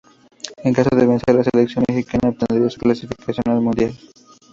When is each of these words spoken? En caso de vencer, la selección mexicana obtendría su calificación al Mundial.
En 0.67 0.73
caso 0.73 0.89
de 0.95 1.05
vencer, 1.05 1.35
la 1.35 1.43
selección 1.43 1.85
mexicana 1.87 2.29
obtendría 2.29 2.71
su 2.71 2.79
calificación 2.79 3.43
al 3.53 3.61
Mundial. 3.61 3.93